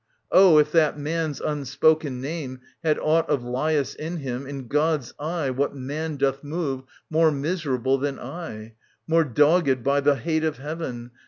Oh, 0.31 0.57
if 0.57 0.71
that 0.71 0.97
man's 0.97 1.39
unspoken 1.39 2.21
name 2.21 2.61
Had 2.83 2.97
aught 2.97 3.29
of 3.29 3.43
Laius 3.43 3.93
in 3.93 4.17
him, 4.17 4.47
in 4.47 4.67
God's 4.67 5.13
eve 5.23 5.55
What 5.55 5.75
man 5.75 6.17
doth 6.17 6.43
move 6.43 6.81
more 7.11 7.29
miserable 7.29 7.99
than 7.99 8.17
I, 8.17 8.73
More 9.05 9.23
dogged 9.23 9.83
by 9.83 9.99
the 9.99 10.15
hate 10.15 10.43
of 10.43 10.57
heaven 10.57 11.11